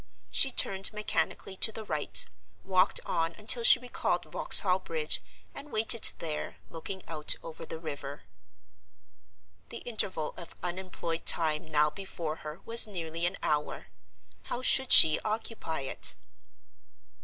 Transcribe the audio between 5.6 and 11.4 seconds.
waited there, looking out over the river. The interval of unemployed